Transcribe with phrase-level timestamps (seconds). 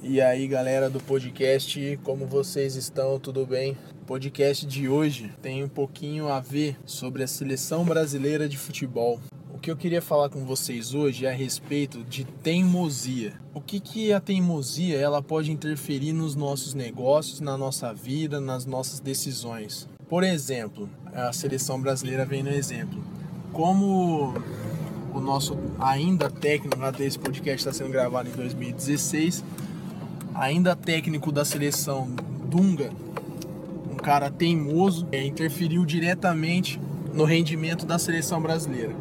[0.00, 3.18] E aí, galera do podcast, como vocês estão?
[3.18, 3.76] Tudo bem?
[4.02, 9.20] O podcast de hoje tem um pouquinho a ver sobre a seleção brasileira de futebol.
[9.52, 13.32] O que eu queria falar com vocês hoje é a respeito de teimosia.
[13.52, 18.64] O que, que a teimosia ela pode interferir nos nossos negócios, na nossa vida, nas
[18.64, 19.88] nossas decisões?
[20.08, 23.02] Por exemplo, a seleção brasileira vem no exemplo.
[23.52, 24.32] Como
[25.12, 29.42] o nosso ainda técnico, até esse podcast está sendo gravado em 2016,
[30.38, 32.08] ainda técnico da seleção
[32.46, 32.90] Dunga,
[33.92, 36.80] um cara teimoso, é, interferiu diretamente
[37.12, 38.94] no rendimento da seleção brasileira.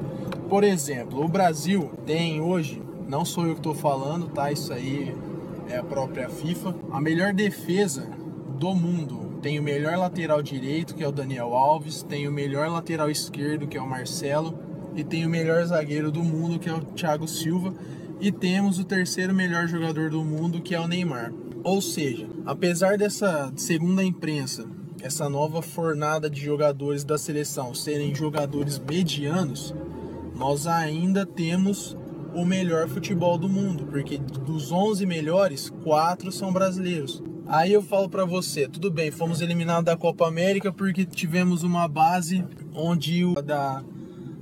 [0.50, 4.52] Por exemplo, o Brasil tem hoje, não sou eu que estou falando, tá?
[4.52, 5.16] Isso aí
[5.70, 8.10] é a própria FIFA, a melhor defesa
[8.58, 9.38] do mundo.
[9.42, 13.68] Tem o melhor lateral direito, que é o Daniel Alves, tem o melhor lateral esquerdo,
[13.68, 14.58] que é o Marcelo,
[14.96, 17.74] e tem o melhor zagueiro do mundo, que é o Thiago Silva,
[18.20, 21.32] e temos o terceiro melhor jogador do mundo, que é o Neymar.
[21.64, 24.66] Ou seja, apesar dessa segunda imprensa,
[25.02, 29.74] essa nova fornada de jogadores da seleção serem jogadores medianos,
[30.36, 31.96] nós ainda temos
[32.34, 37.24] o melhor futebol do mundo, porque dos 11 melhores, quatro são brasileiros.
[37.48, 41.88] Aí eu falo para você, tudo bem, fomos eliminados da Copa América porque tivemos uma
[41.88, 43.84] base onde o da,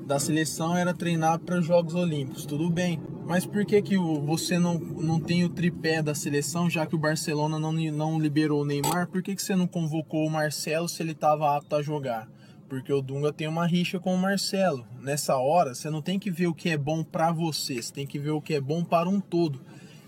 [0.06, 3.00] da seleção era treinar para os Jogos Olímpicos, tudo bem.
[3.28, 7.00] Mas por que, que você não, não tem o tripé da seleção, já que o
[7.00, 9.08] Barcelona não, não liberou o Neymar?
[9.08, 12.30] Por que, que você não convocou o Marcelo se ele estava apto a jogar?
[12.70, 14.86] Porque o Dunga tem uma rixa com o Marcelo.
[15.02, 18.06] Nessa hora, você não tem que ver o que é bom para você, você tem
[18.06, 19.60] que ver o que é bom para um todo.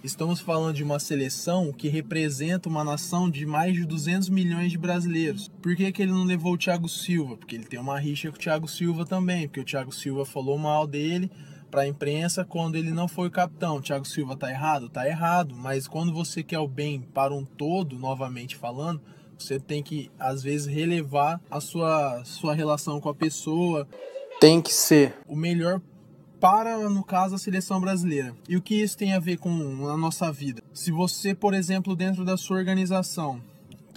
[0.03, 4.77] Estamos falando de uma seleção que representa uma nação de mais de 200 milhões de
[4.77, 5.49] brasileiros.
[5.59, 7.35] Por que, que ele não levou o Thiago Silva?
[7.35, 10.57] Porque ele tem uma rixa com o Thiago Silva também, porque o Thiago Silva falou
[10.59, 11.31] mal dele
[11.69, 13.81] para a imprensa quando ele não foi o capitão.
[13.81, 14.89] Thiago Silva tá errado?
[14.89, 19.01] Tá errado, mas quando você quer o bem para um todo, novamente falando,
[19.37, 23.87] você tem que às vezes relevar a sua sua relação com a pessoa,
[24.39, 25.81] tem que ser o melhor
[26.39, 28.35] para, no caso, a seleção brasileira.
[28.47, 30.61] E o que isso tem a ver com a nossa vida?
[30.73, 33.41] Se você, por exemplo, dentro da sua organização,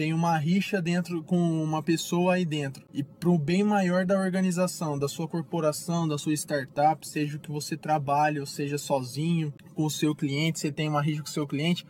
[0.00, 2.83] tem uma rixa dentro com uma pessoa aí dentro.
[2.91, 7.38] E para o bem maior da organização, da sua corporação, da sua startup, seja o
[7.38, 11.28] que você trabalha, ou seja sozinho, com o seu cliente, você tem uma rixa com
[11.28, 11.87] o seu cliente,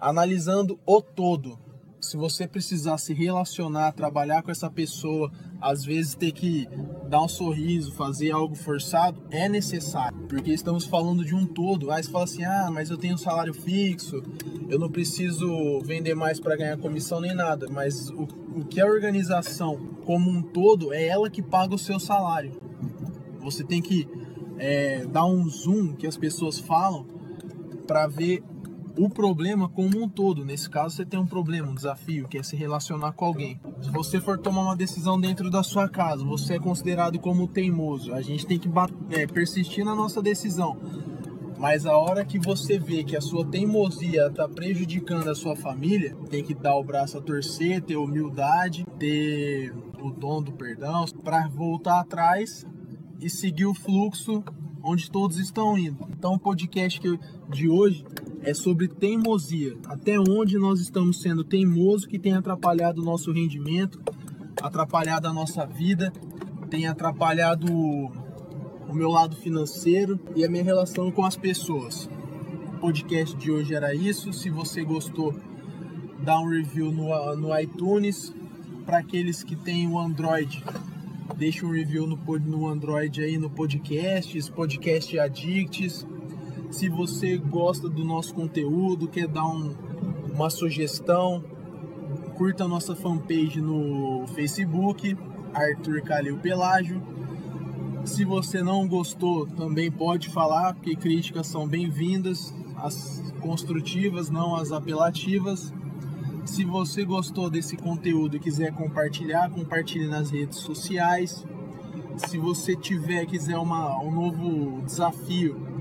[0.00, 1.56] analisando o todo,
[2.00, 5.30] se você precisar se relacionar, trabalhar com essa pessoa,
[5.60, 6.68] às vezes ter que
[7.08, 11.90] dar um sorriso, fazer algo forçado, é necessário, porque estamos falando de um todo.
[11.90, 14.22] Aí você fala assim: ah, mas eu tenho um salário fixo,
[14.66, 15.46] eu não preciso
[15.80, 17.68] vender mais para ganhar comissão nem nada.
[17.70, 18.26] Mas o,
[18.56, 19.76] o que a organização
[20.06, 22.52] como um todo é ela que paga o seu salário.
[23.40, 24.08] Você tem que
[24.58, 27.04] é, dar um zoom que as pessoas falam
[27.86, 28.42] para ver
[28.96, 30.44] o problema como um todo.
[30.44, 33.60] Nesse caso, você tem um problema, um desafio, que é se relacionar com alguém.
[33.80, 38.12] Se você for tomar uma decisão dentro da sua casa, você é considerado como teimoso.
[38.12, 38.68] A gente tem que
[39.10, 40.76] é, persistir na nossa decisão.
[41.58, 46.16] Mas a hora que você vê que a sua teimosia está prejudicando a sua família,
[46.28, 51.46] tem que dar o braço a torcer, ter humildade, ter o dom do perdão, para
[51.46, 52.66] voltar atrás
[53.20, 54.42] e seguir o fluxo
[54.82, 56.04] onde todos estão indo.
[56.10, 57.00] Então, o podcast
[57.48, 58.04] de hoje
[58.42, 59.76] é sobre teimosia.
[59.86, 64.00] Até onde nós estamos sendo teimosos que tem atrapalhado o nosso rendimento,
[64.60, 66.12] atrapalhado a nossa vida,
[66.68, 72.08] tem atrapalhado o meu lado financeiro e a minha relação com as pessoas.
[72.74, 74.32] O podcast de hoje era isso.
[74.32, 75.34] Se você gostou,
[76.20, 78.34] dá um review no, no iTunes.
[78.84, 80.62] Para aqueles que têm o Android,
[81.36, 86.04] deixa um review no, no Android aí no podcast, podcast Addicts
[86.72, 89.74] se você gosta do nosso conteúdo, quer dar um,
[90.32, 91.44] uma sugestão,
[92.34, 95.16] curta a nossa fanpage no Facebook,
[95.52, 97.00] Arthur Calil Pelágio.
[98.06, 104.72] Se você não gostou, também pode falar, porque críticas são bem-vindas, as construtivas, não as
[104.72, 105.72] apelativas.
[106.46, 111.44] Se você gostou desse conteúdo e quiser compartilhar, compartilhe nas redes sociais.
[112.16, 115.71] Se você tiver quiser uma, um novo desafio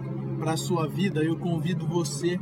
[0.42, 2.40] para a sua vida, eu convido você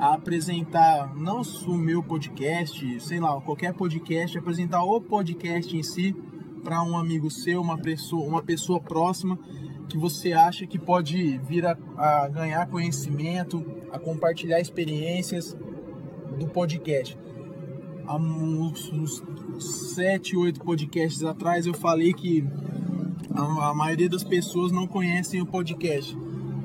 [0.00, 6.16] a apresentar não o meu podcast, sei lá, qualquer podcast, apresentar o podcast em si
[6.64, 9.38] para um amigo seu, uma pessoa, uma pessoa próxima
[9.86, 13.62] que você acha que pode vir a, a ganhar conhecimento,
[13.92, 15.54] a compartilhar experiências
[16.38, 17.18] do podcast.
[18.06, 19.22] Há uns, uns
[19.94, 22.42] 7, 8 podcasts atrás eu falei que
[23.34, 26.16] a, a maioria das pessoas não conhecem o podcast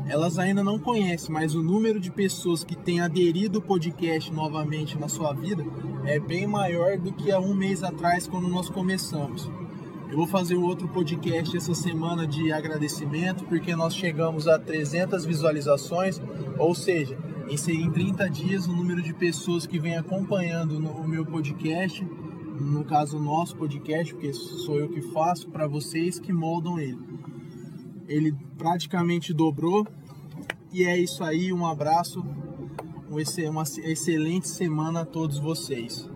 [0.09, 4.97] elas ainda não conhecem, mas o número de pessoas que têm aderido o podcast novamente
[4.97, 5.65] na sua vida
[6.05, 9.49] é bem maior do que há um mês atrás, quando nós começamos.
[10.09, 16.21] Eu vou fazer outro podcast essa semana de agradecimento, porque nós chegamos a 300 visualizações,
[16.57, 17.17] ou seja,
[17.49, 22.07] em 30 dias o número de pessoas que vem acompanhando o meu podcast,
[22.59, 26.97] no caso o nosso podcast, porque sou eu que faço, para vocês que moldam ele.
[28.07, 29.85] Ele praticamente dobrou.
[30.71, 32.23] E é isso aí, um abraço,
[33.09, 33.21] uma
[33.83, 36.09] excelente semana a todos vocês.